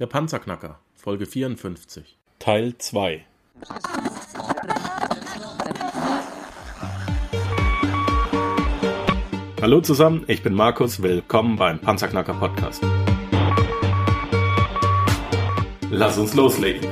[0.00, 3.22] Der Panzerknacker, Folge 54, Teil 2.
[9.60, 12.82] Hallo zusammen, ich bin Markus, willkommen beim Panzerknacker Podcast.
[15.90, 16.88] Lass uns loslegen.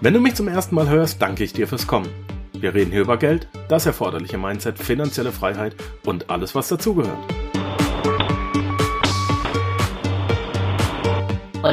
[0.00, 2.08] Wenn du mich zum ersten Mal hörst, danke ich dir fürs Kommen.
[2.54, 5.76] Wir reden hier über Geld, das erforderliche Mindset, finanzielle Freiheit
[6.06, 7.41] und alles, was dazugehört.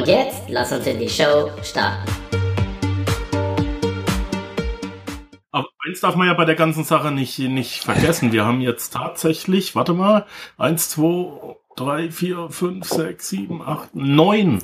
[0.00, 2.10] Und jetzt lass uns in die Show starten.
[5.50, 8.32] Aber eins darf man ja bei der ganzen Sache nicht, nicht vergessen.
[8.32, 10.24] Wir haben jetzt tatsächlich, warte mal,
[10.56, 14.62] eins, zwei, drei, vier, fünf, sechs, sieben, acht, neun,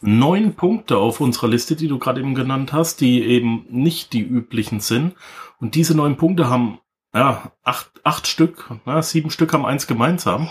[0.00, 4.22] neun Punkte auf unserer Liste, die du gerade eben genannt hast, die eben nicht die
[4.22, 5.16] üblichen sind.
[5.60, 6.78] Und diese neun Punkte haben,
[7.12, 10.48] ja, acht, acht Stück, ja, sieben Stück haben eins gemeinsam.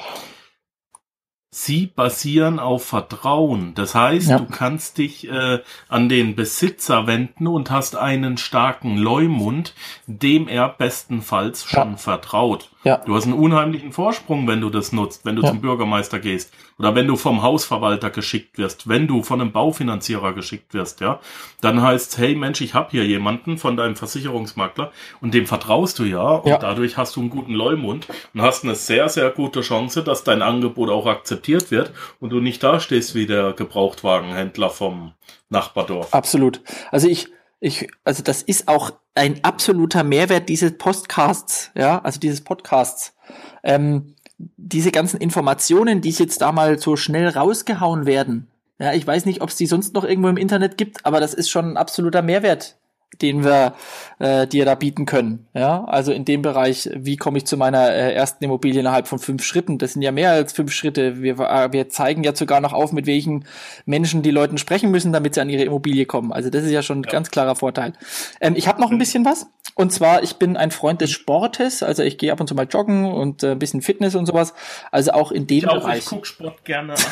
[1.59, 3.73] Sie basieren auf Vertrauen.
[3.73, 4.37] Das heißt, ja.
[4.37, 5.59] du kannst dich äh,
[5.89, 9.73] an den Besitzer wenden und hast einen starken Leumund,
[10.05, 11.97] dem er bestenfalls schon ja.
[11.97, 12.69] vertraut.
[12.83, 12.97] Ja.
[12.97, 16.95] Du hast einen unheimlichen Vorsprung, wenn du das nutzt, wenn du zum Bürgermeister gehst oder
[16.95, 21.19] wenn du vom Hausverwalter geschickt wirst, wenn du von einem Baufinanzierer geschickt wirst, ja,
[21.59, 26.03] dann heißt, hey Mensch, ich habe hier jemanden von deinem Versicherungsmakler und dem vertraust du
[26.03, 26.59] ja und ja.
[26.59, 30.41] dadurch hast du einen guten Leumund und hast eine sehr, sehr gute Chance, dass dein
[30.41, 35.13] Angebot auch akzeptiert wird und du nicht dastehst wie der Gebrauchtwagenhändler vom
[35.49, 36.13] Nachbardorf.
[36.13, 36.61] Absolut.
[36.91, 42.41] Also ich ich, also das ist auch ein absoluter Mehrwert dieses Podcasts, ja, also dieses
[42.41, 43.15] Podcasts.
[43.63, 48.47] Ähm, diese ganzen Informationen, die jetzt da mal so schnell rausgehauen werden,
[48.79, 51.33] ja, ich weiß nicht, ob es die sonst noch irgendwo im Internet gibt, aber das
[51.33, 52.76] ist schon ein absoluter Mehrwert
[53.21, 53.73] den wir
[54.19, 55.47] äh, dir da bieten können.
[55.53, 59.19] Ja, also in dem Bereich, wie komme ich zu meiner äh, ersten Immobilie innerhalb von
[59.19, 59.77] fünf Schritten?
[59.77, 61.21] Das sind ja mehr als fünf Schritte.
[61.21, 63.45] Wir, äh, wir zeigen ja sogar noch auf, mit welchen
[63.85, 66.31] Menschen die Leuten sprechen müssen, damit sie an ihre Immobilie kommen.
[66.31, 67.11] Also das ist ja schon ein ja.
[67.11, 67.93] ganz klarer Vorteil.
[68.41, 69.47] Ähm, ich habe noch ein bisschen was.
[69.75, 71.83] Und zwar, ich bin ein Freund des Sportes.
[71.83, 74.53] Also ich gehe ab und zu mal joggen und äh, ein bisschen Fitness und sowas.
[74.91, 75.99] Also auch in dem ich auch, Bereich.
[75.99, 76.95] Ich guck Sport gerne.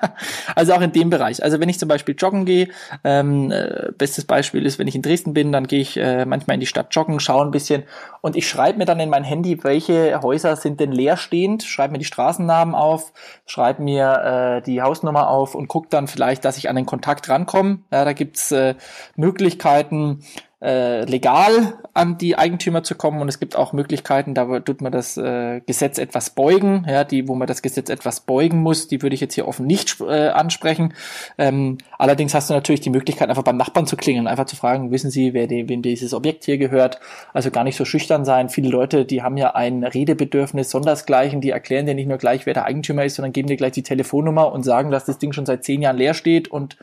[0.54, 1.42] also auch in dem Bereich.
[1.42, 2.68] Also wenn ich zum Beispiel joggen gehe,
[3.04, 6.54] ähm, äh, bestes Beispiel ist, wenn ich in Dresden bin, dann gehe ich äh, manchmal
[6.54, 7.84] in die Stadt joggen, schaue ein bisschen
[8.20, 11.98] und ich schreibe mir dann in mein Handy, welche Häuser sind denn leerstehend, schreibe mir
[11.98, 13.12] die Straßennamen auf,
[13.46, 17.28] schreibe mir äh, die Hausnummer auf und gucke dann vielleicht, dass ich an den Kontakt
[17.28, 17.80] rankomme.
[17.92, 18.74] Ja, da gibt's äh,
[19.16, 20.20] Möglichkeiten,
[20.60, 24.90] äh, legal an die Eigentümer zu kommen und es gibt auch Möglichkeiten, da tut man
[24.90, 29.00] das äh, Gesetz etwas beugen, ja, die, wo man das Gesetz etwas beugen muss, die
[29.00, 30.94] würde ich jetzt hier offen nicht äh, ansprechen.
[31.38, 34.90] Ähm, allerdings hast du natürlich die Möglichkeit, einfach beim Nachbarn zu klingeln, einfach zu fragen,
[34.90, 36.98] wissen Sie, wer die, wem dieses Objekt hier gehört?
[37.32, 38.48] Also gar nicht so schüchtern sein.
[38.48, 42.54] Viele Leute, die haben ja ein Redebedürfnis sondersgleichen, die erklären dir nicht nur gleich, wer
[42.54, 45.46] der Eigentümer ist, sondern geben dir gleich die Telefonnummer und sagen, dass das Ding schon
[45.46, 46.76] seit zehn Jahren leer steht und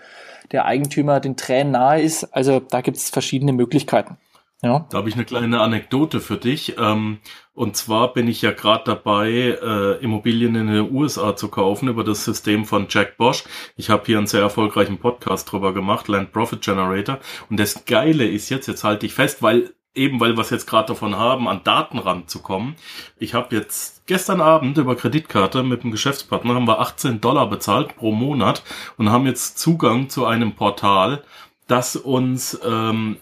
[0.52, 2.24] der Eigentümer den Tränen nahe ist.
[2.26, 4.18] Also da gibt es verschiedene Möglichkeiten.
[4.62, 4.88] Ja.
[4.90, 6.76] Da habe ich eine kleine Anekdote für dich.
[6.80, 7.20] Ähm,
[7.54, 9.30] und zwar bin ich ja gerade dabei,
[9.62, 13.44] äh, Immobilien in den USA zu kaufen über das System von Jack Bosch.
[13.76, 17.20] Ich habe hier einen sehr erfolgreichen Podcast drüber gemacht, Land Profit Generator.
[17.50, 20.68] Und das Geile ist jetzt, jetzt halte ich fest, weil eben weil wir es jetzt
[20.68, 22.76] gerade davon haben, an Daten ranzukommen.
[23.18, 27.96] Ich habe jetzt gestern Abend über Kreditkarte mit einem Geschäftspartner haben wir 18 Dollar bezahlt
[27.96, 28.64] pro Monat
[28.98, 31.24] und haben jetzt Zugang zu einem Portal,
[31.68, 33.18] das uns ähm,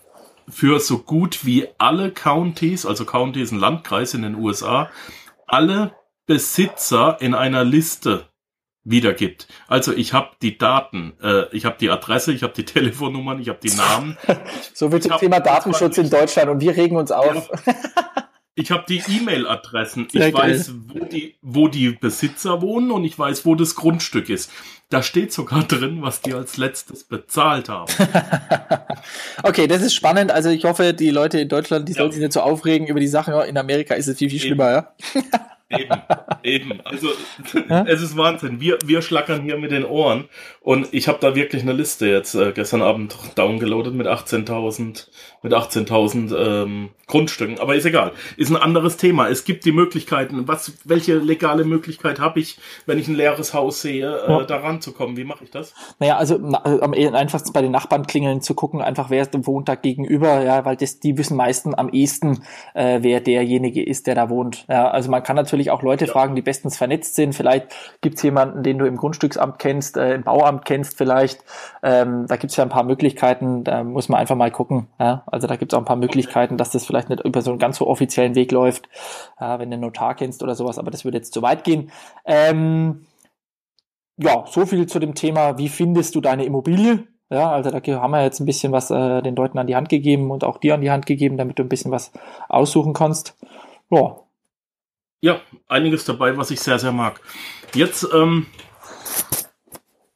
[0.49, 4.89] für so gut wie alle Counties, also County ist ein Landkreis in den USA,
[5.47, 5.95] alle
[6.25, 8.27] Besitzer in einer Liste
[8.83, 9.47] wiedergibt.
[9.67, 13.49] Also ich habe die Daten, äh, ich habe die Adresse, ich habe die Telefonnummern, ich
[13.49, 14.17] habe die Namen.
[14.73, 17.49] so viel zum Thema Datenschutz in Deutschland und wir regen uns auf.
[17.65, 17.75] Ja.
[18.55, 20.07] Ich habe die E-Mail-Adressen.
[20.11, 20.33] Ich geil.
[20.33, 24.51] weiß, wo die, wo die Besitzer wohnen und ich weiß, wo das Grundstück ist.
[24.89, 27.91] Da steht sogar drin, was die als letztes bezahlt haben.
[29.43, 30.31] okay, das ist spannend.
[30.31, 31.97] Also ich hoffe, die Leute in Deutschland, die ja.
[31.97, 33.33] sollen sich nicht so aufregen über die Sachen.
[33.45, 34.93] In Amerika ist es viel, viel schlimmer, ja?
[35.69, 36.01] Eben,
[36.43, 36.79] eben.
[36.93, 37.09] Also
[37.69, 37.85] ja?
[37.87, 38.59] es ist Wahnsinn.
[38.59, 40.25] Wir, wir schlackern hier mit den Ohren
[40.61, 45.07] und ich habe da wirklich eine Liste jetzt äh, gestern Abend downgeloadet mit 18.000
[45.41, 47.59] mit 18.000 ähm, Grundstücken.
[47.59, 48.11] Aber ist egal.
[48.37, 49.27] Ist ein anderes Thema.
[49.27, 50.47] Es gibt die Möglichkeiten.
[50.47, 54.43] Was, welche legale Möglichkeit habe ich, wenn ich ein leeres Haus sehe, äh, ja.
[54.43, 55.17] da ranzukommen?
[55.17, 55.73] Wie mache ich das?
[55.99, 59.75] Naja, also äh, am einfachsten bei den Nachbarn klingeln zu gucken, einfach wer wohnt da
[59.75, 62.43] gegenüber, ja, weil das, die wissen meistens am ehesten,
[62.73, 64.65] äh, wer derjenige ist, der da wohnt.
[64.69, 66.11] Ja, also man kann natürlich auch Leute ja.
[66.11, 67.33] fragen, die bestens vernetzt sind.
[67.33, 67.67] Vielleicht
[68.01, 71.43] gibt's jemanden, den du im Grundstücksamt kennst, äh, im Bauamt kennst vielleicht.
[71.81, 73.63] Ähm, da gibt's ja ein paar Möglichkeiten.
[73.63, 74.87] Da muss man einfach mal gucken.
[74.99, 75.23] Ja.
[75.27, 77.59] Also da gibt es auch ein paar Möglichkeiten, dass das vielleicht nicht über so einen
[77.59, 78.87] ganz so offiziellen Weg läuft,
[79.39, 81.91] äh, wenn du einen Notar kennst oder sowas, aber das würde jetzt zu weit gehen.
[82.25, 83.05] Ähm,
[84.17, 87.07] ja, so viel zu dem Thema, wie findest du deine Immobilie?
[87.29, 89.89] Ja, also da haben wir jetzt ein bisschen was äh, den Leuten an die Hand
[89.89, 92.11] gegeben und auch dir an die Hand gegeben, damit du ein bisschen was
[92.47, 93.35] aussuchen kannst.
[93.89, 94.22] Ja.
[95.23, 95.39] Ja,
[95.69, 97.21] einiges dabei, was ich sehr, sehr mag.
[97.73, 98.45] Jetzt ähm,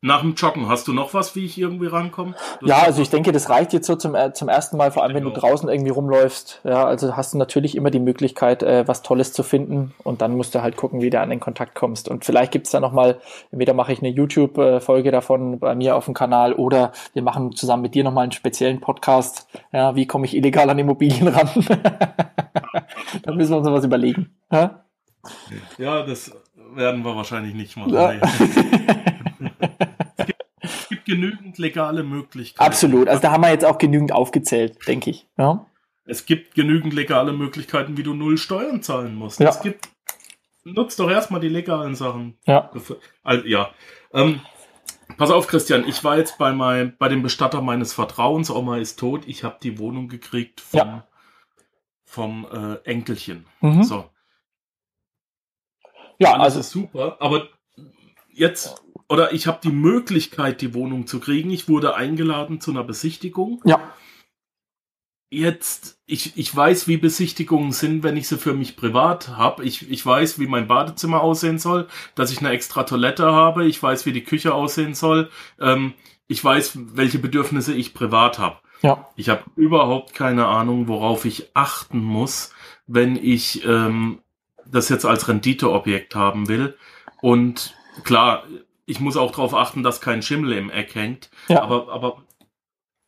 [0.01, 2.35] nach dem Joggen, hast du noch was, wie ich irgendwie rankomme?
[2.61, 5.15] Ja, also ich denke, das reicht jetzt so zum, äh, zum ersten Mal, vor allem
[5.15, 6.59] wenn du draußen irgendwie rumläufst.
[6.65, 10.35] Ja, also hast du natürlich immer die Möglichkeit, äh, was Tolles zu finden und dann
[10.35, 12.09] musst du halt gucken, wie du an den Kontakt kommst.
[12.09, 16.15] Und vielleicht gibt's da nochmal, entweder mache ich eine YouTube-Folge davon bei mir auf dem
[16.15, 19.47] Kanal oder wir machen zusammen mit dir nochmal einen speziellen Podcast.
[19.71, 21.49] Ja, wie komme ich illegal an Immobilien ran?
[23.23, 24.35] da müssen wir uns noch was überlegen.
[24.51, 24.83] Ja,
[25.77, 26.31] ja das
[26.75, 27.93] werden wir wahrscheinlich nicht machen.
[27.93, 28.13] Ja.
[30.59, 32.65] es gibt genügend legale Möglichkeiten.
[32.65, 33.07] Absolut.
[33.07, 35.27] Also da haben wir jetzt auch genügend aufgezählt, denke ich.
[35.37, 35.65] Ja.
[36.05, 39.39] Es gibt genügend legale Möglichkeiten, wie du null Steuern zahlen musst.
[39.39, 39.49] Ja.
[39.49, 39.89] Es gibt,
[40.63, 42.37] nutzt doch erstmal die legalen Sachen.
[42.45, 42.71] Ja.
[43.23, 43.71] Also, ja.
[44.13, 44.39] Ähm,
[45.17, 45.85] pass auf, Christian.
[45.87, 48.49] Ich war jetzt bei, mein, bei dem Bestatter meines Vertrauens.
[48.49, 49.27] Oma ist tot.
[49.27, 51.07] Ich habe die Wohnung gekriegt vom, ja.
[52.05, 53.45] vom äh, Enkelchen.
[53.59, 53.83] Mhm.
[53.83, 54.05] So.
[56.19, 57.17] Ja, Alles also ist super.
[57.19, 57.47] Aber
[58.31, 61.49] jetzt oder ich habe die Möglichkeit, die Wohnung zu kriegen.
[61.51, 63.61] Ich wurde eingeladen zu einer Besichtigung.
[63.65, 63.79] Ja.
[65.29, 69.63] Jetzt, ich, ich weiß, wie Besichtigungen sind, wenn ich sie für mich privat habe.
[69.65, 73.65] Ich, ich weiß, wie mein Badezimmer aussehen soll, dass ich eine extra Toilette habe.
[73.65, 75.29] Ich weiß, wie die Küche aussehen soll.
[75.59, 75.93] Ähm,
[76.27, 78.57] ich weiß, welche Bedürfnisse ich privat habe.
[78.81, 79.07] Ja.
[79.15, 82.53] Ich habe überhaupt keine Ahnung, worauf ich achten muss,
[82.85, 84.19] wenn ich ähm,
[84.71, 86.75] das jetzt als Renditeobjekt haben will.
[87.21, 88.43] Und klar,
[88.85, 91.29] ich muss auch darauf achten, dass kein Schimmel im Eck hängt.
[91.47, 91.61] Ja.
[91.61, 92.23] Aber, aber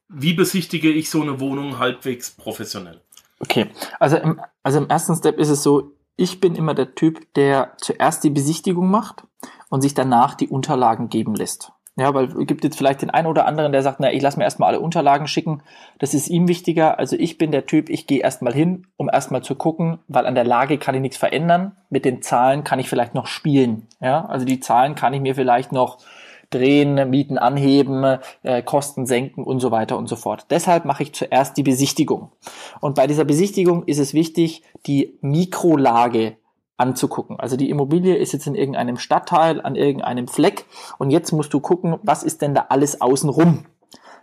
[0.08, 3.02] wie besichtige ich so eine Wohnung halbwegs professionell?
[3.40, 3.68] Okay,
[4.00, 7.78] also im, also im ersten Step ist es so, ich bin immer der Typ, der
[7.78, 9.24] zuerst die Besichtigung macht
[9.70, 11.72] und sich danach die Unterlagen geben lässt.
[12.00, 14.46] Ja, weil gibt jetzt vielleicht den einen oder anderen, der sagt, na, ich lasse mir
[14.46, 15.62] erstmal alle Unterlagen schicken.
[16.00, 16.98] Das ist ihm wichtiger.
[16.98, 20.34] Also ich bin der Typ, ich gehe erstmal hin, um erstmal zu gucken, weil an
[20.34, 21.74] der Lage kann ich nichts verändern.
[21.90, 23.88] Mit den Zahlen kann ich vielleicht noch spielen.
[24.00, 25.98] Ja, also die Zahlen kann ich mir vielleicht noch
[26.52, 30.46] drehen, Mieten anheben, äh, Kosten senken und so weiter und so fort.
[30.50, 32.32] Deshalb mache ich zuerst die Besichtigung.
[32.80, 36.38] Und bei dieser Besichtigung ist es wichtig, die Mikrolage
[36.80, 37.40] anzugucken.
[37.40, 40.66] Also die Immobilie ist jetzt in irgendeinem Stadtteil, an irgendeinem Fleck
[40.98, 43.66] und jetzt musst du gucken, was ist denn da alles außenrum?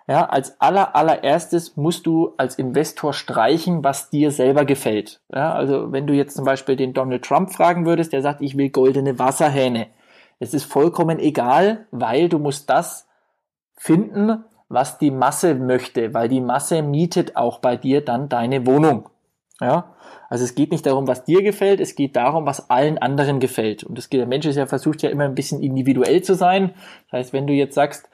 [0.08, 5.20] Ja, als aller, allererstes musst du als Investor streichen, was dir selber gefällt.
[5.34, 8.56] Ja, also wenn du jetzt zum Beispiel den Donald Trump fragen würdest, der sagt, ich
[8.56, 9.88] will goldene Wasserhähne.
[10.38, 13.08] Es ist vollkommen egal, weil du musst das
[13.74, 19.08] finden, was die Masse möchte, weil die Masse mietet auch bei dir dann deine Wohnung.
[19.60, 19.94] Ja,
[20.28, 23.84] also es geht nicht darum, was dir gefällt, es geht darum, was allen anderen gefällt.
[23.84, 26.74] Und das, der Mensch ist ja versucht ja immer ein bisschen individuell zu sein.
[27.10, 28.10] Das heißt, wenn du jetzt sagst,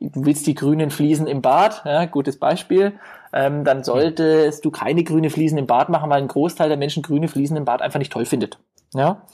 [0.00, 2.94] du willst die grünen Fliesen im Bad, ja, gutes Beispiel,
[3.32, 7.02] ähm, dann solltest du keine grüne Fliesen im Bad machen, weil ein Großteil der Menschen
[7.02, 8.58] grüne Fliesen im Bad einfach nicht toll findet.
[8.94, 9.26] Ja?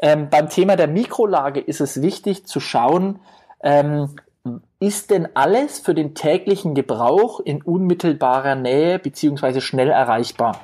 [0.00, 3.20] Ähm, beim Thema der Mikrolage ist es wichtig zu schauen,
[3.62, 4.16] ähm,
[4.86, 10.60] ist denn alles für den täglichen Gebrauch in unmittelbarer Nähe beziehungsweise schnell erreichbar?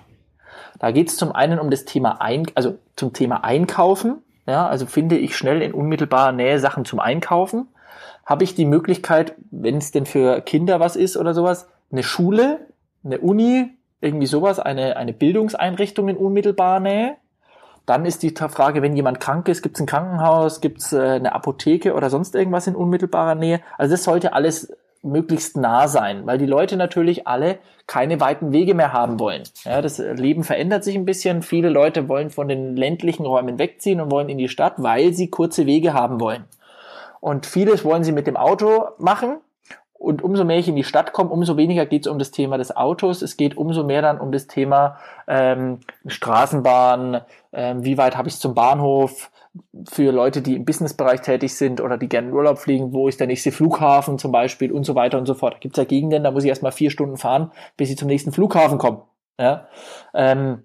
[0.79, 4.23] Da geht es zum einen um das Thema Ein also zum Thema Einkaufen.
[4.47, 7.69] Ja, also finde ich schnell in unmittelbarer Nähe Sachen zum Einkaufen.
[8.27, 12.67] Habe ich die Möglichkeit, wenn es denn für Kinder was ist oder sowas, eine Schule,
[13.05, 17.17] eine Uni, irgendwie sowas, eine, eine Bildungseinrichtung in unmittelbarer Nähe?
[17.91, 21.01] Dann ist die Frage, wenn jemand krank ist, gibt es ein Krankenhaus, gibt es äh,
[21.01, 23.63] eine Apotheke oder sonst irgendwas in unmittelbarer Nähe.
[23.79, 28.75] Also das sollte alles möglichst nah sein, weil die Leute natürlich alle keine weiten Wege
[28.75, 29.43] mehr haben wollen.
[29.65, 31.43] Ja, das Leben verändert sich ein bisschen.
[31.43, 35.29] Viele Leute wollen von den ländlichen Räumen wegziehen und wollen in die Stadt, weil sie
[35.29, 36.45] kurze Wege haben wollen.
[37.19, 39.39] Und vieles wollen sie mit dem Auto machen,
[40.01, 42.57] und umso mehr ich in die Stadt komme, umso weniger geht es um das Thema
[42.57, 43.21] des Autos.
[43.21, 44.97] Es geht umso mehr dann um das Thema
[45.29, 47.21] ähm, Straßenbahn,
[47.53, 49.31] ähm, wie weit habe ich zum Bahnhof,
[49.89, 53.19] für Leute, die im Businessbereich tätig sind oder die gerne in Urlaub fliegen, wo ist
[53.19, 55.55] der nächste Flughafen zum Beispiel und so weiter und so fort.
[55.55, 58.07] Da gibt es ja Gegenden, da muss ich erstmal vier Stunden fahren, bis ich zum
[58.07, 59.03] nächsten Flughafen komme.
[59.39, 59.67] Ja?
[60.15, 60.65] Ähm,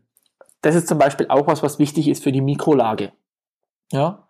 [0.61, 3.11] das ist zum Beispiel auch was, was wichtig ist für die Mikrolage.
[3.91, 4.27] Ja?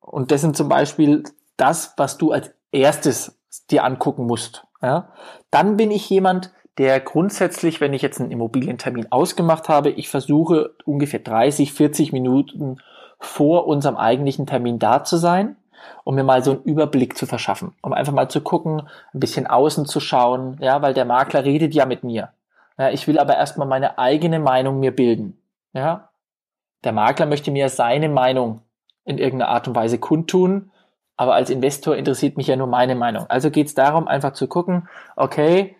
[0.00, 1.24] Und das sind zum Beispiel
[1.56, 3.38] das, was du als erstes
[3.70, 4.66] dir angucken musst.
[4.82, 5.12] Ja?
[5.50, 10.74] Dann bin ich jemand, der grundsätzlich, wenn ich jetzt einen Immobilientermin ausgemacht habe, ich versuche
[10.84, 12.78] ungefähr 30, 40 Minuten
[13.18, 15.56] vor unserem eigentlichen Termin da zu sein,
[16.04, 19.46] um mir mal so einen Überblick zu verschaffen, um einfach mal zu gucken, ein bisschen
[19.46, 22.30] außen zu schauen, ja, weil der Makler redet ja mit mir.
[22.78, 25.36] Ja, ich will aber erstmal meine eigene Meinung mir bilden.
[25.72, 26.10] Ja,
[26.84, 28.62] der Makler möchte mir seine Meinung
[29.04, 30.70] in irgendeiner Art und Weise kundtun
[31.18, 33.26] aber als Investor interessiert mich ja nur meine Meinung.
[33.28, 35.74] Also geht es darum, einfach zu gucken, okay,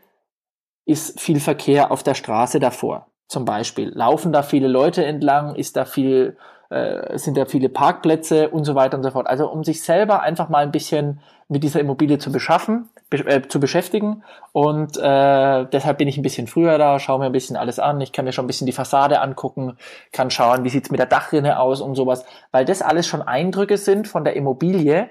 [0.89, 3.07] ist viel Verkehr auf der Straße davor?
[3.29, 3.93] Zum Beispiel.
[3.95, 5.55] Laufen da viele Leute entlang?
[5.55, 6.39] Ist da viel,
[6.71, 9.27] äh, sind da viele Parkplätze und so weiter und so fort?
[9.27, 13.47] Also um sich selber einfach mal ein bisschen mit dieser Immobilie zu beschaffen, be äh,
[13.47, 14.23] zu beschäftigen.
[14.53, 18.01] Und äh, deshalb bin ich ein bisschen früher da, schaue mir ein bisschen alles an.
[18.01, 19.77] Ich kann mir schon ein bisschen die Fassade angucken,
[20.13, 23.77] kann schauen, wie sieht's mit der Dachrinne aus und sowas, weil das alles schon Eindrücke
[23.77, 25.11] sind von der Immobilie,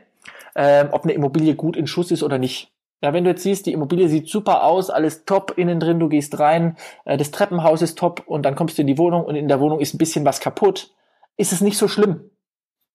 [0.56, 2.72] ähm, ob eine Immobilie gut in Schuss ist oder nicht.
[3.02, 6.10] Ja, wenn du jetzt siehst, die Immobilie sieht super aus, alles top innen drin, du
[6.10, 9.36] gehst rein, äh, das Treppenhaus ist top und dann kommst du in die Wohnung und
[9.36, 10.92] in der Wohnung ist ein bisschen was kaputt,
[11.38, 12.32] ist es nicht so schlimm.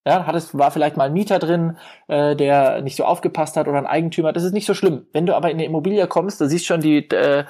[0.05, 1.77] Ja, hat es, war vielleicht mal ein Mieter drin,
[2.09, 4.33] äh, der nicht so aufgepasst hat oder ein Eigentümer.
[4.33, 5.07] Das ist nicht so schlimm.
[5.13, 7.45] Wenn du aber in eine Immobilie kommst, da siehst schon, die, äh,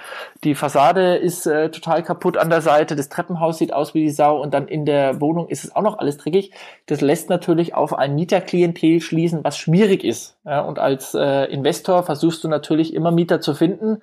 [0.45, 4.11] die Fassade ist äh, total kaputt an der Seite, das Treppenhaus sieht aus wie die
[4.11, 6.53] Sau und dann in der Wohnung ist es auch noch alles dreckig.
[6.87, 10.37] Das lässt natürlich auf ein Mieterklientel schließen, was schwierig ist.
[10.45, 14.03] Ja, und als äh, Investor versuchst du natürlich immer Mieter zu finden,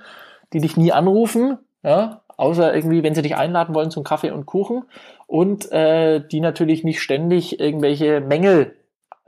[0.54, 4.46] die dich nie anrufen, ja, außer irgendwie, wenn sie dich einladen wollen zum Kaffee und
[4.46, 4.84] Kuchen
[5.28, 8.76] und äh, die natürlich nicht ständig irgendwelche Mängel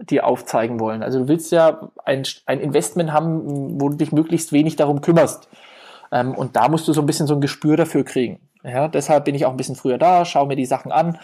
[0.10, 1.04] die aufzeigen wollen.
[1.04, 5.48] Also du willst ja ein, ein Investment haben, wo du dich möglichst wenig darum kümmerst.
[6.12, 8.40] Ähm, und da musst du so ein bisschen so ein Gespür dafür kriegen.
[8.64, 11.18] Ja, deshalb bin ich auch ein bisschen früher da, schaue mir die Sachen an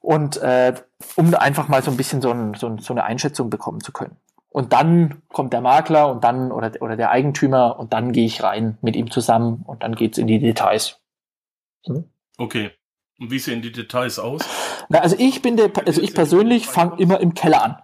[0.00, 0.74] und äh,
[1.16, 3.92] um einfach mal so ein bisschen so, ein, so, ein, so eine Einschätzung bekommen zu
[3.92, 4.16] können.
[4.50, 8.42] Und dann kommt der Makler und dann oder, oder der Eigentümer und dann gehe ich
[8.42, 10.99] rein mit ihm zusammen und dann geht's in die Details.
[11.86, 12.04] Hm?
[12.38, 12.70] Okay.
[13.18, 14.42] Und wie sehen die Details aus?
[14.88, 17.82] Na, also ich bin der, also ich persönlich fange immer im Keller an.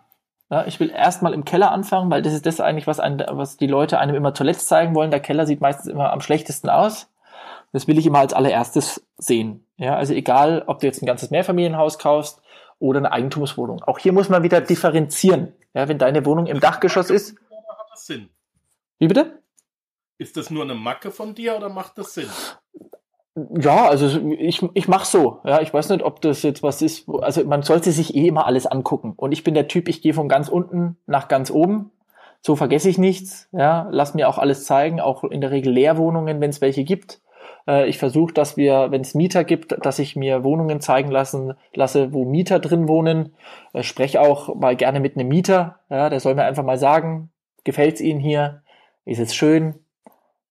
[0.51, 3.57] Ja, ich will erstmal im Keller anfangen, weil das ist das eigentlich, was, ein, was
[3.57, 5.11] die Leute einem immer zuletzt zeigen wollen.
[5.11, 7.09] Der Keller sieht meistens immer am schlechtesten aus.
[7.73, 9.67] Das will ich immer als allererstes sehen.
[9.77, 12.41] Ja, also egal, ob du jetzt ein ganzes Mehrfamilienhaus kaufst
[12.79, 13.83] oder eine Eigentumswohnung.
[13.83, 15.53] Auch hier muss man wieder differenzieren.
[15.75, 17.37] Ja, wenn deine Wohnung im Dachgeschoss ist.
[18.99, 19.43] Wie bitte?
[20.19, 22.31] Ist das nur eine Macke von dir oder macht das Sinn?
[23.37, 25.41] Ja, also ich, ich mach so.
[25.45, 27.07] Ja, ich weiß nicht, ob das jetzt was ist.
[27.21, 29.13] Also man sollte sich eh immer alles angucken.
[29.17, 31.91] Und ich bin der Typ, ich gehe von ganz unten nach ganz oben.
[32.41, 33.49] So vergesse ich nichts.
[33.53, 37.21] Ja, lass mir auch alles zeigen, auch in der Regel Leerwohnungen, wenn es welche gibt.
[37.69, 41.55] Äh, ich versuche, dass wir, wenn es Mieter gibt, dass ich mir Wohnungen zeigen lassen
[41.75, 43.35] lasse, wo Mieter drin wohnen.
[43.75, 45.81] Äh, spreche auch mal gerne mit einem Mieter.
[45.91, 47.31] Ja, der soll mir einfach mal sagen,
[47.65, 48.63] gefällt's Ihnen hier?
[49.05, 49.75] Ist es schön?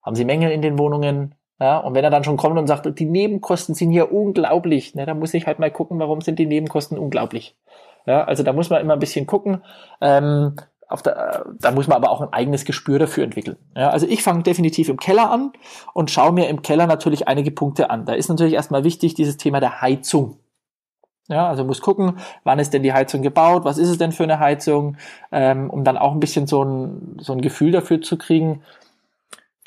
[0.04, 1.34] Haben Sie Mängel in den Wohnungen?
[1.60, 5.06] Ja, und wenn er dann schon kommt und sagt, die Nebenkosten sind hier unglaublich, ne,
[5.06, 7.56] dann muss ich halt mal gucken, warum sind die Nebenkosten unglaublich.
[8.06, 9.64] Ja, also da muss man immer ein bisschen gucken.
[10.02, 10.56] Ähm,
[10.88, 13.58] auf der, da muss man aber auch ein eigenes Gespür dafür entwickeln.
[13.76, 15.52] Ja, also ich fange definitiv im Keller an
[15.94, 18.06] und schaue mir im Keller natürlich einige Punkte an.
[18.06, 20.38] Da ist natürlich erstmal wichtig dieses Thema der Heizung.
[21.28, 24.24] Ja, also muss gucken, wann ist denn die Heizung gebaut, was ist es denn für
[24.24, 24.98] eine Heizung,
[25.32, 28.62] ähm, um dann auch ein bisschen so ein, so ein Gefühl dafür zu kriegen,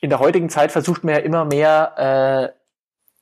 [0.00, 2.58] in der heutigen Zeit versucht man ja immer mehr äh,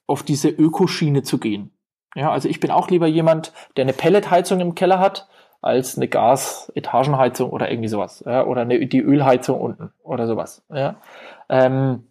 [0.06, 1.72] auf diese Ökoschiene zu gehen.
[2.14, 5.28] Ja, also ich bin auch lieber jemand, der eine Pelletheizung im Keller hat,
[5.60, 8.22] als eine Gas-Etagenheizung oder irgendwie sowas.
[8.26, 10.64] Ja, oder eine, die Ölheizung unten oder sowas.
[10.72, 10.96] Ja.
[11.48, 12.06] Ähm,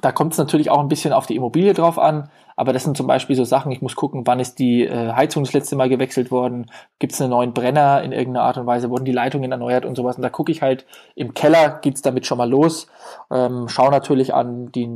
[0.00, 2.96] da kommt es natürlich auch ein bisschen auf die Immobilie drauf an, aber das sind
[2.96, 5.88] zum Beispiel so Sachen, ich muss gucken, wann ist die äh, Heizung das letzte Mal
[5.88, 9.50] gewechselt worden, gibt es einen neuen Brenner in irgendeiner Art und Weise, wurden die Leitungen
[9.50, 10.16] erneuert und sowas.
[10.16, 12.86] Und da gucke ich halt, im Keller geht's damit schon mal los,
[13.30, 14.88] ähm, schau natürlich an die,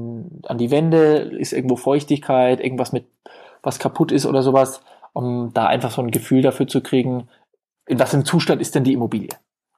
[0.46, 3.06] an die Wände, ist irgendwo Feuchtigkeit, irgendwas mit,
[3.62, 7.28] was kaputt ist oder sowas, um da einfach so ein Gefühl dafür zu kriegen,
[7.86, 9.30] in was im Zustand ist denn die Immobilie.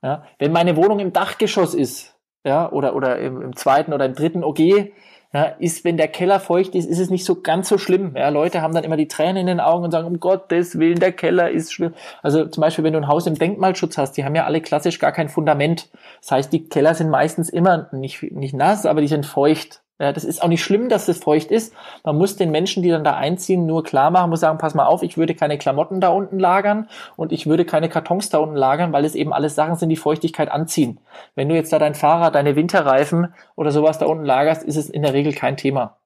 [0.03, 0.25] Ja?
[0.39, 4.45] Wenn meine Wohnung im Dachgeschoss ist, ja, oder, oder im, im zweiten oder im dritten
[4.45, 4.93] OG,
[5.33, 8.15] ja, ist, wenn der Keller feucht ist, ist es nicht so ganz so schlimm.
[8.17, 10.99] Ja, Leute haben dann immer die Tränen in den Augen und sagen, um Gottes Willen,
[10.99, 11.95] der Keller ist schlimm.
[12.23, 14.99] Also zum Beispiel, wenn du ein Haus im Denkmalschutz hast, die haben ja alle klassisch
[14.99, 15.89] gar kein Fundament.
[16.21, 19.83] Das heißt, die Keller sind meistens immer nicht, nicht nass, aber die sind feucht.
[20.01, 21.75] Ja, das ist auch nicht schlimm, dass das feucht ist.
[22.05, 24.87] Man muss den Menschen, die dann da einziehen, nur klar machen, muss sagen, pass mal
[24.87, 28.57] auf, ich würde keine Klamotten da unten lagern und ich würde keine Kartons da unten
[28.57, 31.01] lagern, weil es eben alles Sachen sind, die Feuchtigkeit anziehen.
[31.35, 34.89] Wenn du jetzt da dein Fahrrad, deine Winterreifen oder sowas da unten lagerst, ist es
[34.89, 35.99] in der Regel kein Thema.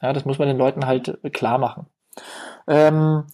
[0.00, 1.86] Ja, das muss man den Leuten halt klar machen.
[2.68, 3.24] Ähm,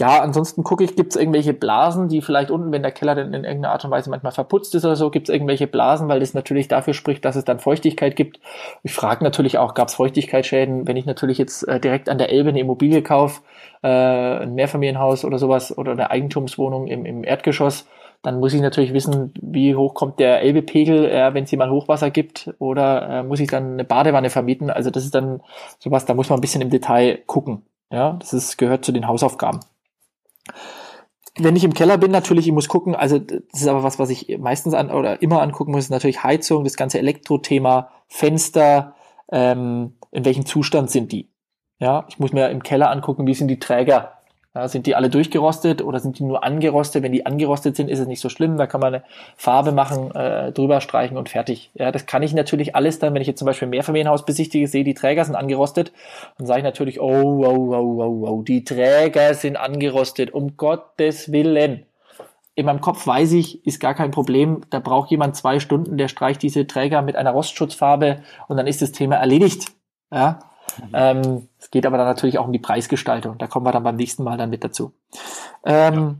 [0.00, 3.34] ja, ansonsten gucke ich, gibt es irgendwelche Blasen, die vielleicht unten, wenn der Keller dann
[3.34, 6.20] in irgendeiner Art und Weise manchmal verputzt ist oder so, gibt es irgendwelche Blasen, weil
[6.20, 8.38] das natürlich dafür spricht, dass es dann Feuchtigkeit gibt.
[8.84, 12.30] Ich frage natürlich auch, gab es Feuchtigkeitsschäden, wenn ich natürlich jetzt äh, direkt an der
[12.30, 13.42] Elbe eine Immobilie kaufe,
[13.82, 17.86] äh, ein Mehrfamilienhaus oder sowas oder eine Eigentumswohnung im, im Erdgeschoss,
[18.22, 22.10] dann muss ich natürlich wissen, wie hoch kommt der Elbepegel, äh, wenn es mal Hochwasser
[22.10, 24.70] gibt, oder äh, muss ich dann eine Badewanne vermieten.
[24.70, 25.40] Also das ist dann
[25.80, 27.62] sowas, da muss man ein bisschen im Detail gucken.
[27.90, 29.60] Ja, das ist, gehört zu den Hausaufgaben.
[31.36, 34.10] Wenn ich im Keller bin, natürlich, ich muss gucken, also das ist aber was, was
[34.10, 38.94] ich meistens an oder immer angucken muss, ist natürlich Heizung, das ganze Elektrothema, Fenster,
[39.30, 41.30] ähm, in welchem Zustand sind die?
[41.78, 44.17] Ja, ich muss mir im Keller angucken, wie sind die Träger
[44.58, 47.04] ja, sind die alle durchgerostet oder sind die nur angerostet?
[47.04, 48.56] Wenn die angerostet sind, ist es nicht so schlimm.
[48.56, 49.04] Da kann man eine
[49.36, 51.70] Farbe machen, äh, drüber streichen und fertig.
[51.74, 54.66] Ja, das kann ich natürlich alles dann, wenn ich jetzt zum Beispiel ein Mehrfamilienhaus besichtige,
[54.66, 55.92] sehe, die Träger sind angerostet,
[56.38, 61.30] dann sage ich natürlich, oh, oh, oh, oh, oh, die Träger sind angerostet, um Gottes
[61.30, 61.86] Willen.
[62.56, 64.62] In meinem Kopf weiß ich, ist gar kein Problem.
[64.70, 68.82] Da braucht jemand zwei Stunden, der streicht diese Träger mit einer Rostschutzfarbe und dann ist
[68.82, 69.66] das Thema erledigt.
[70.12, 70.40] Ja,
[70.76, 70.90] Mhm.
[70.92, 73.38] Ähm, es geht aber dann natürlich auch um die Preisgestaltung.
[73.38, 74.92] Da kommen wir dann beim nächsten Mal dann mit dazu.
[75.64, 76.14] Ähm, ja.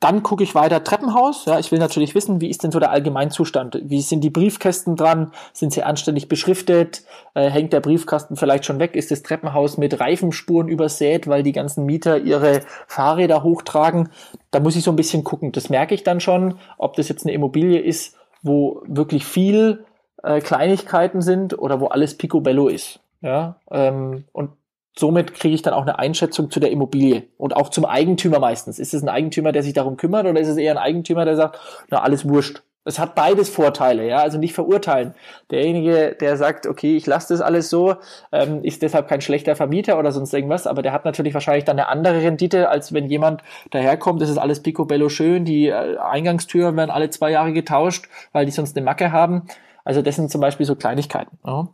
[0.00, 1.44] Dann gucke ich weiter Treppenhaus.
[1.44, 3.80] Ja, ich will natürlich wissen, wie ist denn so der Allgemeinzustand?
[3.82, 5.32] Wie sind die Briefkästen dran?
[5.52, 7.02] Sind sie anständig beschriftet?
[7.34, 8.96] Äh, hängt der Briefkasten vielleicht schon weg?
[8.96, 14.08] Ist das Treppenhaus mit Reifenspuren übersät, weil die ganzen Mieter ihre Fahrräder hochtragen?
[14.50, 15.52] Da muss ich so ein bisschen gucken.
[15.52, 19.84] Das merke ich dann schon, ob das jetzt eine Immobilie ist, wo wirklich viel
[20.22, 22.99] äh, Kleinigkeiten sind oder wo alles picobello ist.
[23.22, 24.50] Ja, ähm, und
[24.96, 28.78] somit kriege ich dann auch eine Einschätzung zu der Immobilie und auch zum Eigentümer meistens.
[28.78, 31.36] Ist es ein Eigentümer, der sich darum kümmert oder ist es eher ein Eigentümer, der
[31.36, 31.58] sagt,
[31.90, 32.62] na, alles wurscht.
[32.82, 35.14] Es hat beides Vorteile, ja, also nicht verurteilen.
[35.50, 37.96] Derjenige, der sagt, okay, ich lasse das alles so,
[38.32, 41.78] ähm, ist deshalb kein schlechter Vermieter oder sonst irgendwas, aber der hat natürlich wahrscheinlich dann
[41.78, 46.74] eine andere Rendite, als wenn jemand daherkommt, das ist alles picobello schön, die äh, Eingangstüren
[46.76, 49.42] werden alle zwei Jahre getauscht, weil die sonst eine Macke haben.
[49.84, 51.38] Also das sind zum Beispiel so Kleinigkeiten.
[51.44, 51.68] Ja.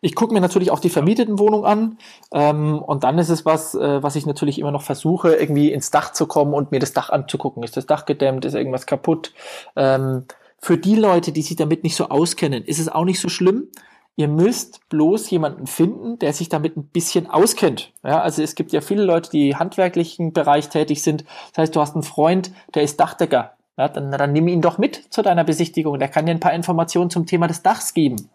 [0.00, 1.98] Ich gucke mir natürlich auch die vermieteten Wohnungen an
[2.32, 5.90] ähm, und dann ist es was, äh, was ich natürlich immer noch versuche, irgendwie ins
[5.90, 7.62] Dach zu kommen und mir das Dach anzugucken.
[7.62, 8.44] Ist das Dach gedämmt?
[8.44, 9.32] Ist irgendwas kaputt?
[9.76, 10.24] Ähm,
[10.60, 13.68] für die Leute, die sich damit nicht so auskennen, ist es auch nicht so schlimm.
[14.16, 17.92] Ihr müsst bloß jemanden finden, der sich damit ein bisschen auskennt.
[18.02, 21.24] Ja, also es gibt ja viele Leute, die handwerklichen Bereich tätig sind.
[21.52, 23.52] Das heißt, du hast einen Freund, der ist Dachdecker.
[23.76, 26.00] Ja, dann, dann nimm ihn doch mit zu deiner Besichtigung.
[26.00, 28.28] Der kann dir ein paar Informationen zum Thema des Dachs geben.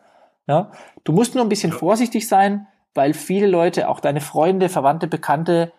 [0.47, 0.71] Ja?
[1.03, 1.77] Du musst nur ein bisschen ja.
[1.77, 5.71] vorsichtig sein, weil viele Leute, auch deine Freunde, Verwandte, Bekannte,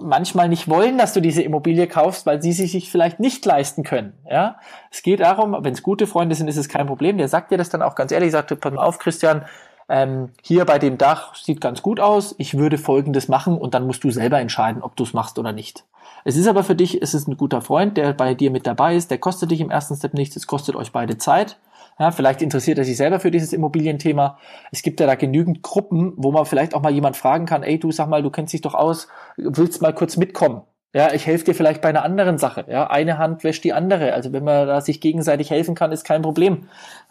[0.00, 4.14] manchmal nicht wollen, dass du diese Immobilie kaufst, weil sie sich vielleicht nicht leisten können.
[4.30, 4.58] Ja,
[4.90, 7.18] es geht darum, wenn es gute Freunde sind, ist es kein Problem.
[7.18, 9.44] Der sagt dir das dann auch ganz ehrlich, sagt, pass mal auf, Christian,
[9.88, 12.34] ähm, hier bei dem Dach sieht ganz gut aus.
[12.38, 15.52] Ich würde Folgendes machen und dann musst du selber entscheiden, ob du es machst oder
[15.52, 15.84] nicht.
[16.24, 18.96] Es ist aber für dich, es ist ein guter Freund, der bei dir mit dabei
[18.96, 19.10] ist.
[19.10, 20.36] Der kostet dich im ersten Step nichts.
[20.36, 21.58] Es kostet euch beide Zeit.
[21.98, 24.38] Ja, vielleicht interessiert er sich selber für dieses Immobilienthema.
[24.72, 27.78] Es gibt ja da genügend Gruppen, wo man vielleicht auch mal jemand fragen kann, ey,
[27.78, 30.62] du sag mal, du kennst dich doch aus, willst mal kurz mitkommen?
[30.94, 32.66] Ja, ich helfe dir vielleicht bei einer anderen Sache.
[32.68, 34.12] Ja, eine Hand wäscht die andere.
[34.12, 36.68] Also wenn man da sich gegenseitig helfen kann, ist kein Problem.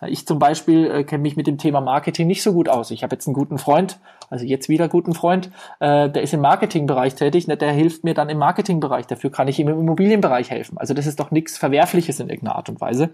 [0.08, 2.92] Ich zum Beispiel äh, kenne mich mit dem Thema Marketing nicht so gut aus.
[2.92, 6.40] Ich habe jetzt einen guten Freund, also jetzt wieder guten Freund, äh, der ist im
[6.40, 9.06] Marketingbereich tätig, ne, der hilft mir dann im Marketingbereich.
[9.06, 10.78] Dafür kann ich ihm im Immobilienbereich helfen.
[10.78, 13.10] Also das ist doch nichts Verwerfliches in irgendeiner Art und Weise.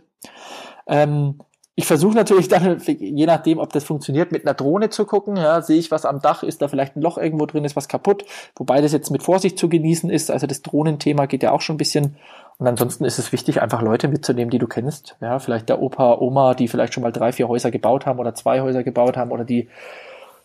[0.86, 1.40] Ähm,
[1.80, 5.38] ich versuche natürlich dann, je nachdem, ob das funktioniert, mit einer Drohne zu gucken.
[5.38, 7.88] Ja, sehe ich was am Dach, ist da vielleicht ein Loch irgendwo drin, ist was
[7.88, 8.26] kaputt,
[8.58, 10.30] wobei das jetzt mit Vorsicht zu genießen ist.
[10.30, 12.18] Also das Drohnenthema geht ja auch schon ein bisschen.
[12.58, 15.16] Und ansonsten ist es wichtig, einfach Leute mitzunehmen, die du kennst.
[15.22, 18.36] Ja, vielleicht der Opa, Oma, die vielleicht schon mal drei, vier Häuser gebaut haben oder
[18.36, 19.70] zwei Häuser gebaut haben oder die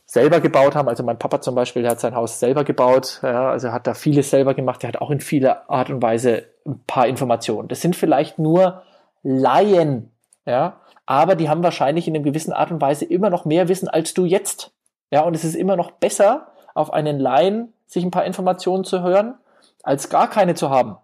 [0.07, 0.88] selber gebaut haben.
[0.88, 3.18] Also mein Papa zum Beispiel, der hat sein Haus selber gebaut.
[3.25, 4.85] Ja, also hat da vieles selber gemacht.
[4.85, 7.66] Der hat auch in vieler Art und Weise ein paar Informationen.
[7.66, 8.83] Das sind vielleicht nur
[9.25, 10.13] Laien.
[10.46, 13.88] Ja, aber die haben wahrscheinlich in einer gewissen Art und Weise immer noch mehr Wissen
[13.88, 14.72] als du jetzt.
[15.11, 19.02] Ja, und es ist immer noch besser, auf einen Laien sich ein paar Informationen zu
[19.02, 19.35] hören,
[19.83, 20.96] als gar keine zu haben.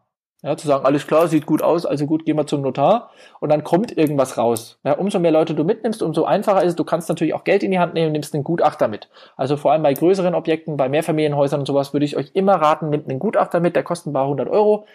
[0.42, 3.50] Ja, zu sagen, alles klar, sieht gut aus, also gut, gehen wir zum Notar und
[3.50, 4.78] dann kommt irgendwas raus.
[4.84, 6.76] Ja, umso mehr Leute du mitnimmst, umso einfacher ist es.
[6.76, 9.10] Du kannst natürlich auch Geld in die Hand nehmen, nimmst einen Gutachter mit.
[9.36, 12.88] Also vor allem bei größeren Objekten, bei Mehrfamilienhäusern und sowas würde ich euch immer raten,
[12.88, 14.86] nehmt einen Gutachter mit, der kostet ein paar hundert Euro.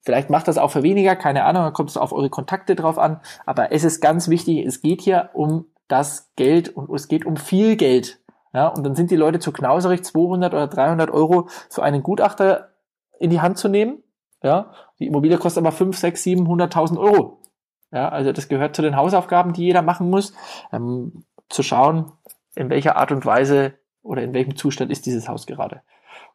[0.00, 2.98] Vielleicht macht das auch für weniger, keine Ahnung, dann kommt es auf eure Kontakte drauf
[2.98, 3.20] an.
[3.46, 7.36] Aber es ist ganz wichtig, es geht hier um das Geld und es geht um
[7.36, 8.20] viel Geld.
[8.54, 12.70] Ja, und dann sind die Leute zu knauserig, 200 oder 300 Euro für einen Gutachter
[13.18, 14.02] in die Hand zu nehmen.
[14.42, 17.42] Ja, die Immobilie kostet aber 5, 6, 700.000 Euro.
[17.90, 20.34] Ja, also das gehört zu den Hausaufgaben, die jeder machen muss,
[20.72, 22.12] ähm, zu schauen,
[22.54, 25.82] in welcher Art und Weise oder in welchem Zustand ist dieses Haus gerade.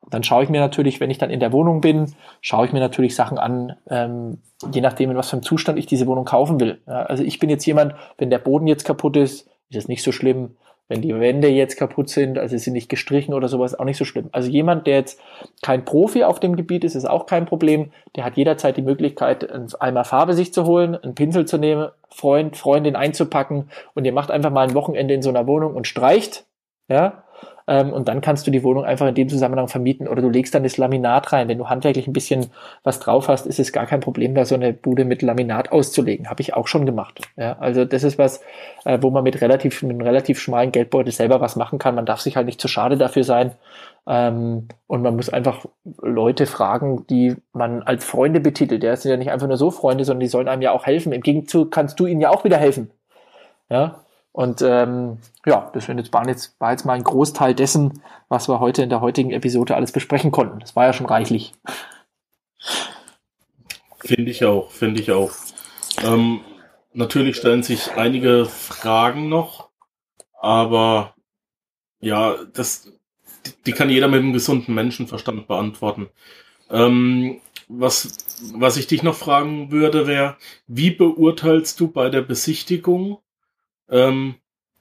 [0.09, 2.79] Dann schaue ich mir natürlich, wenn ich dann in der Wohnung bin, schaue ich mir
[2.79, 4.39] natürlich Sachen an, ähm,
[4.71, 6.81] je nachdem, in was für einem Zustand ich diese Wohnung kaufen will.
[6.87, 10.03] Ja, also ich bin jetzt jemand, wenn der Boden jetzt kaputt ist, ist es nicht
[10.03, 10.55] so schlimm.
[10.89, 14.03] Wenn die Wände jetzt kaputt sind, also sind nicht gestrichen oder sowas, auch nicht so
[14.03, 14.27] schlimm.
[14.33, 15.19] Also jemand, der jetzt
[15.61, 17.91] kein Profi auf dem Gebiet ist, ist auch kein Problem.
[18.17, 22.57] Der hat jederzeit die Möglichkeit, einmal Farbe sich zu holen, einen Pinsel zu nehmen, Freund,
[22.57, 26.45] Freundin einzupacken und ihr macht einfach mal ein Wochenende in so einer Wohnung und streicht.
[26.89, 27.23] Ja,
[27.67, 30.53] Ähm, und dann kannst du die Wohnung einfach in dem Zusammenhang vermieten oder du legst
[30.53, 31.47] dann das Laminat rein.
[31.47, 32.47] Wenn du handwerklich ein bisschen
[32.83, 36.29] was drauf hast, ist es gar kein Problem, da so eine Bude mit Laminat auszulegen.
[36.29, 37.21] Habe ich auch schon gemacht.
[37.37, 38.41] Ja, also das ist was,
[38.85, 41.95] äh, wo man mit relativ, mit einem relativ schmalen Geldbeutel selber was machen kann.
[41.95, 43.51] Man darf sich halt nicht zu schade dafür sein.
[44.05, 45.65] Ähm, und man muss einfach
[46.01, 48.83] Leute fragen, die man als Freunde betitelt.
[48.83, 51.13] Der sind ja nicht einfach nur so Freunde, sondern die sollen einem ja auch helfen.
[51.13, 52.91] Im Gegenzug kannst du ihnen ja auch wieder helfen.
[53.69, 54.02] Ja,
[54.33, 58.59] und ähm, ja, das jetzt, war, jetzt, war jetzt mal ein Großteil dessen, was wir
[58.59, 60.59] heute in der heutigen Episode alles besprechen konnten.
[60.59, 61.53] Das war ja schon reichlich.
[63.99, 65.31] Finde ich auch, finde ich auch.
[66.03, 66.41] Ähm,
[66.93, 69.69] natürlich stellen sich einige Fragen noch,
[70.41, 71.13] aber
[71.99, 72.91] ja, das,
[73.67, 76.09] die kann jeder mit einem gesunden Menschenverstand beantworten.
[76.71, 83.19] Ähm, was, was ich dich noch fragen würde, wäre, wie beurteilst du bei der Besichtigung
[83.89, 84.35] ähm,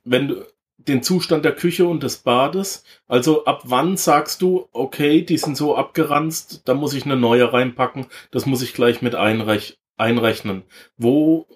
[0.04, 0.46] wenn du
[0.78, 5.56] den Zustand der Küche und des Bades, also ab wann sagst du, okay, die sind
[5.56, 10.64] so abgeranzt, da muss ich eine neue reinpacken, das muss ich gleich mit einrech einrechnen.
[10.96, 11.46] Wo,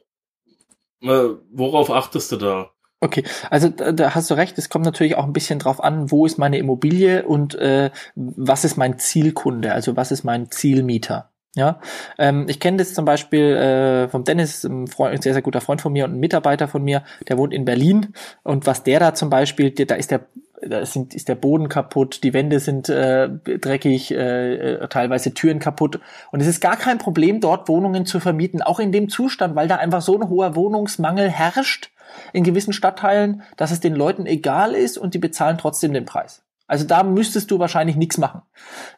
[1.03, 2.71] äh, worauf achtest du da?
[3.01, 4.57] Okay, also da, da, hast du recht.
[4.59, 8.65] Es kommt natürlich auch ein bisschen drauf an, wo ist meine Immobilie und äh, was
[8.65, 11.31] ist mein Zielkunde, also was ist mein Zielmieter.
[11.57, 11.81] Ja,
[12.19, 15.63] ähm, ich kenne das zum Beispiel äh, vom Dennis, ein, Freund, ein sehr, sehr guter
[15.63, 19.01] Freund von mir und ein Mitarbeiter von mir, der wohnt in Berlin und was der
[19.01, 20.27] da zum Beispiel, da ist der
[20.61, 25.59] da sind, ist der Boden kaputt, die Wände sind äh, dreckig, äh, äh, teilweise Türen
[25.59, 26.01] kaputt.
[26.33, 29.69] Und es ist gar kein Problem, dort Wohnungen zu vermieten, auch in dem Zustand, weil
[29.69, 31.91] da einfach so ein hoher Wohnungsmangel herrscht
[32.33, 36.46] in gewissen Stadtteilen, dass es den Leuten egal ist und die bezahlen trotzdem den Preis.
[36.69, 38.43] Also da müsstest du wahrscheinlich nichts machen.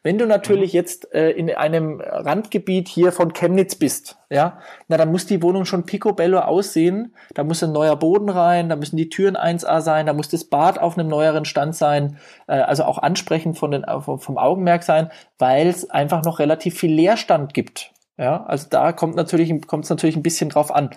[0.02, 0.76] Wenn du natürlich mhm.
[0.76, 5.66] jetzt äh, in einem Randgebiet hier von Chemnitz bist, ja, na dann muss die Wohnung
[5.66, 7.14] schon picobello aussehen.
[7.34, 10.44] Da muss ein neuer Boden rein, da müssen die Türen 1A sein, da muss das
[10.44, 15.10] Bad auf einem neueren Stand sein, äh, also auch ansprechend von den, vom Augenmerk sein,
[15.38, 17.92] weil es einfach noch relativ viel Leerstand gibt.
[18.16, 20.90] Ja, also da kommt natürlich kommt es natürlich ein bisschen drauf an.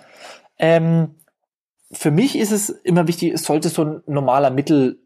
[0.58, 1.16] Ähm,
[1.92, 5.01] für mich ist es immer wichtig, es sollte so ein normaler Mittel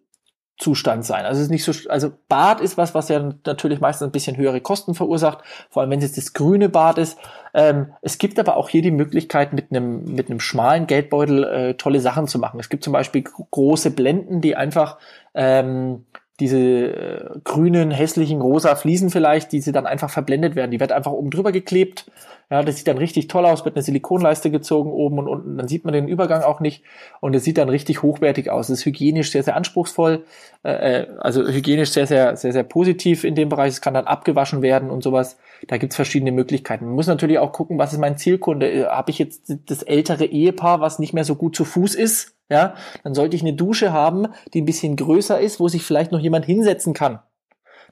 [0.58, 1.26] Zustand sein.
[1.26, 4.38] Also es ist nicht so, also Bad ist was, was ja natürlich meistens ein bisschen
[4.38, 7.18] höhere Kosten verursacht, vor allem wenn es jetzt das grüne Bad ist.
[7.52, 11.74] Ähm, es gibt aber auch hier die Möglichkeit, mit einem mit einem schmalen Geldbeutel äh,
[11.74, 12.58] tolle Sachen zu machen.
[12.58, 14.98] Es gibt zum Beispiel große Blenden, die einfach
[15.34, 16.06] ähm,
[16.40, 20.70] diese äh, grünen, hässlichen, rosa Fliesen vielleicht, die sie dann einfach verblendet werden.
[20.70, 22.06] Die wird einfach oben drüber geklebt
[22.48, 25.66] ja, das sieht dann richtig toll aus, wird eine Silikonleiste gezogen oben und unten, dann
[25.66, 26.84] sieht man den Übergang auch nicht
[27.20, 28.68] und es sieht dann richtig hochwertig aus.
[28.68, 30.24] Es ist hygienisch sehr, sehr anspruchsvoll,
[30.62, 33.70] äh, äh, also hygienisch sehr, sehr, sehr, sehr positiv in dem Bereich.
[33.70, 35.38] Es kann dann abgewaschen werden und sowas.
[35.66, 36.86] Da gibt's verschiedene Möglichkeiten.
[36.86, 38.70] Man muss natürlich auch gucken, was ist mein Zielkunde.
[38.70, 42.36] Äh, Habe ich jetzt das ältere Ehepaar, was nicht mehr so gut zu Fuß ist?
[42.48, 46.12] Ja, dann sollte ich eine Dusche haben, die ein bisschen größer ist, wo sich vielleicht
[46.12, 47.18] noch jemand hinsetzen kann.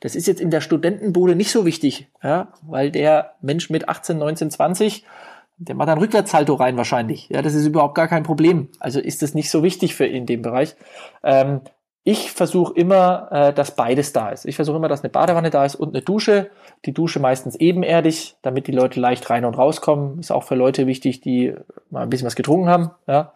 [0.00, 4.18] Das ist jetzt in der Studentenbude nicht so wichtig, ja, weil der Mensch mit 18,
[4.18, 5.04] 19, 20,
[5.56, 7.28] der macht dann Rückwärtssalto rein wahrscheinlich.
[7.28, 8.68] Ja, das ist überhaupt gar kein Problem.
[8.80, 10.74] Also ist das nicht so wichtig für in dem Bereich.
[11.22, 11.60] Ähm,
[12.06, 14.44] ich versuche immer, äh, dass beides da ist.
[14.44, 16.50] Ich versuche immer, dass eine Badewanne da ist und eine Dusche.
[16.84, 20.18] Die Dusche meistens ebenerdig, damit die Leute leicht rein und rauskommen.
[20.18, 21.54] Ist auch für Leute wichtig, die
[21.88, 22.90] mal ein bisschen was getrunken haben.
[23.06, 23.32] Ja.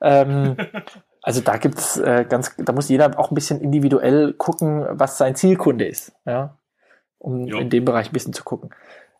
[0.00, 0.56] Ähm,
[1.26, 5.34] Also da gibt's äh, ganz, da muss jeder auch ein bisschen individuell gucken, was sein
[5.34, 6.56] Zielkunde ist, ja,
[7.18, 7.58] um jo.
[7.58, 8.70] in dem Bereich ein bisschen zu gucken.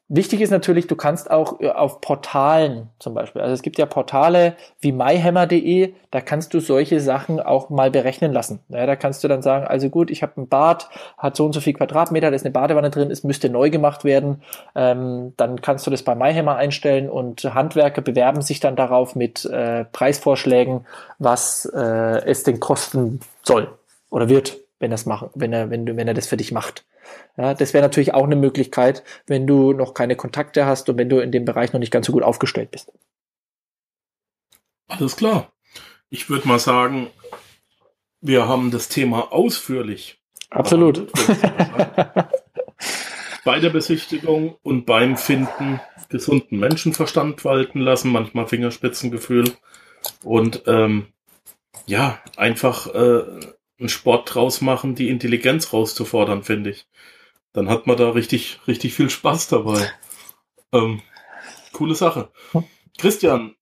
[0.08, 3.86] Wichtig ist natürlich, du kannst auch äh, auf Portalen zum Beispiel, also es gibt ja
[3.86, 8.60] Portale wie myhammer.de, da kannst du solche Sachen auch mal berechnen lassen.
[8.68, 10.88] Ja, da kannst du dann sagen, also gut, ich habe ein Bad,
[11.18, 14.04] hat so und so viel Quadratmeter, da ist eine Badewanne drin, es müsste neu gemacht
[14.04, 14.42] werden.
[14.76, 19.44] Ähm, dann kannst du das bei myhammer einstellen und Handwerker bewerben sich dann darauf mit
[19.44, 20.86] äh, Preisvorschlägen,
[21.18, 23.72] was äh, es denn kosten soll
[24.10, 26.52] oder wird, wenn er es machen, wenn er, wenn du, wenn er das für dich
[26.52, 26.84] macht.
[27.36, 31.08] Ja, das wäre natürlich auch eine Möglichkeit, wenn du noch keine Kontakte hast und wenn
[31.08, 32.92] du in dem Bereich noch nicht ganz so gut aufgestellt bist.
[34.88, 35.52] Alles klar.
[36.10, 37.08] Ich würde mal sagen,
[38.20, 40.20] wir haben das Thema ausführlich.
[40.50, 41.12] Absolut.
[43.44, 49.52] Bei der Besichtigung und beim Finden gesunden Menschenverstand walten lassen, manchmal Fingerspitzengefühl
[50.24, 51.06] und ähm,
[51.86, 53.22] ja, einfach äh,
[53.78, 56.86] einen Sport draus machen, die Intelligenz rauszufordern, finde ich.
[57.52, 59.90] Dann hat man da richtig, richtig viel Spaß dabei.
[60.72, 61.00] Ähm,
[61.72, 62.32] coole Sache.
[62.98, 63.54] Christian,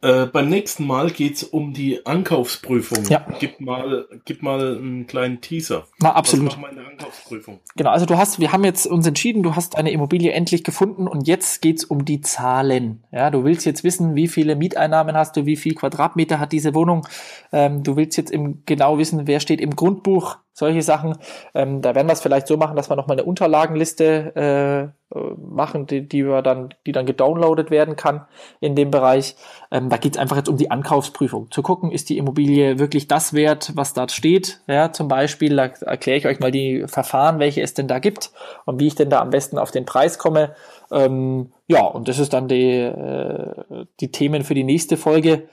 [0.00, 3.04] äh, beim nächsten Mal geht's um die Ankaufsprüfung.
[3.08, 3.26] Ja.
[3.40, 5.86] Gib mal, gib mal einen kleinen Teaser.
[6.00, 6.52] Na, absolut.
[6.52, 7.60] Was machen wir in Ankaufsprüfung?
[7.76, 11.08] Genau, also du hast, wir haben jetzt uns entschieden, du hast eine Immobilie endlich gefunden
[11.08, 13.02] und jetzt geht's um die Zahlen.
[13.10, 16.74] Ja, du willst jetzt wissen, wie viele Mieteinnahmen hast du, wie viel Quadratmeter hat diese
[16.74, 17.06] Wohnung.
[17.50, 21.16] Ähm, du willst jetzt im, genau wissen, wer steht im Grundbuch solche Sachen.
[21.54, 25.86] Ähm, da werden wir es vielleicht so machen, dass wir nochmal eine Unterlagenliste äh, machen,
[25.86, 28.26] die, die wir dann, die dann gedownloadet werden kann
[28.60, 29.36] in dem Bereich.
[29.70, 31.50] Ähm, da geht es einfach jetzt um die Ankaufsprüfung.
[31.50, 34.60] Zu gucken, ist die Immobilie wirklich das wert, was da steht.
[34.66, 38.32] Ja, zum Beispiel, da erkläre ich euch mal die Verfahren, welche es denn da gibt
[38.66, 40.54] und wie ich denn da am besten auf den Preis komme.
[40.90, 45.48] Ähm, ja, und das ist dann die, äh, die Themen für die nächste Folge.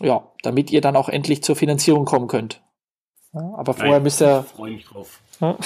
[0.00, 2.62] Ja, damit ihr dann auch endlich zur Finanzierung kommen könnt.
[3.32, 4.44] Ja, aber vorher Nein, müsst ihr.
[4.46, 5.20] Ich freue mich drauf.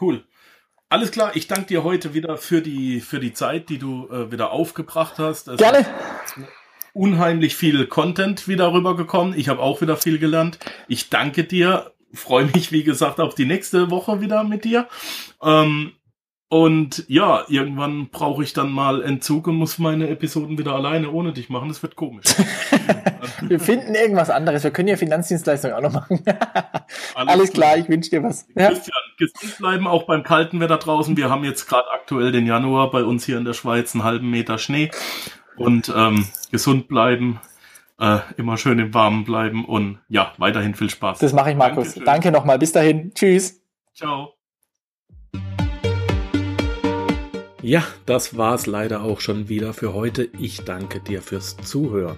[0.00, 0.24] Cool.
[0.92, 4.32] Alles klar, ich danke dir heute wieder für die, für die Zeit, die du äh,
[4.32, 5.46] wieder aufgebracht hast.
[5.46, 5.86] Es Gerne.
[6.92, 9.38] Unheimlich viel Content wieder rübergekommen.
[9.38, 10.58] Ich habe auch wieder viel gelernt.
[10.88, 11.92] Ich danke dir.
[12.12, 14.88] Freue mich, wie gesagt, auf die nächste Woche wieder mit dir.
[15.40, 15.92] Ähm,
[16.52, 21.32] und ja, irgendwann brauche ich dann mal Entzug und muss meine Episoden wieder alleine ohne
[21.32, 21.68] dich machen.
[21.68, 22.24] Das wird komisch.
[23.42, 24.64] Wir finden irgendwas anderes.
[24.64, 26.20] Wir können ja Finanzdienstleistungen auch noch machen.
[26.26, 27.74] Alles, Alles klar.
[27.74, 28.48] klar, ich wünsche dir was.
[28.48, 31.16] Christian, gesund bleiben, auch beim kalten Wetter draußen.
[31.16, 34.28] Wir haben jetzt gerade aktuell den Januar bei uns hier in der Schweiz einen halben
[34.28, 34.90] Meter Schnee.
[35.56, 37.38] Und ähm, gesund bleiben,
[38.00, 41.20] äh, immer schön im Warmen bleiben und ja, weiterhin viel Spaß.
[41.20, 41.94] Das mache ich, Markus.
[41.94, 42.04] Dankeschön.
[42.06, 42.58] Danke nochmal.
[42.58, 43.12] Bis dahin.
[43.14, 43.62] Tschüss.
[43.94, 44.34] Ciao.
[47.62, 50.30] Ja, das war's leider auch schon wieder für heute.
[50.38, 52.16] Ich danke dir fürs Zuhören.